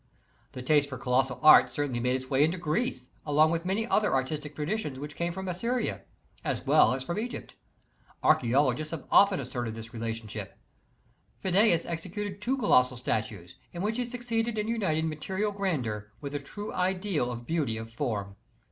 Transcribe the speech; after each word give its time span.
The 0.53 0.63
taste 0.63 0.89
for 0.89 0.97
colossal 0.97 1.39
art 1.43 1.69
certainly 1.69 1.99
made 1.99 2.15
its 2.15 2.27
way 2.27 2.43
into 2.43 2.57
Greece 2.57 3.11
along 3.23 3.51
with 3.51 3.65
many 3.67 3.85
pther 3.85 4.05
artistic 4.11 4.55
traditions 4.55 4.99
which 4.99 5.15
came 5.15 5.31
from 5.31 5.47
Assyria, 5.47 6.01
as 6.43 6.65
well 6.65 6.95
as 6.95 7.03
from 7.03 7.19
Egypt 7.19 7.53
Archaeologists 8.23 8.89
have 8.89 9.05
often 9.11 9.39
asserted 9.39 9.75
this 9.75 9.93
relationship, 9.93 10.57
Phidias 11.43 11.85
executed 11.85 12.41
two 12.41 12.57
colossal 12.57 12.97
statues, 12.97 13.57
in 13.73 13.83
which 13.83 13.97
he 13.97 14.05
succeeded 14.05 14.57
in 14.57 14.67
uniting 14.67 15.07
material 15.07 15.51
grandeur 15.51 16.11
with 16.19 16.33
a 16.33 16.39
true 16.39 16.73
ideal 16.73 17.31
of 17.31 17.45
beauty 17.45 17.77
of 17.77 17.91
form. 17.93 18.35